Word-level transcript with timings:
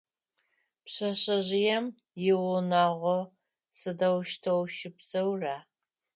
Пшъэшъэжъыем 0.83 1.85
иунагъо 2.29 3.17
сыдэущтэу 3.79 4.61
щыпсэухэра? 4.75 5.57